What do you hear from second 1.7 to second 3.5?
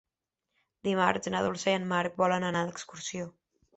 i en Marc volen anar d'excursió.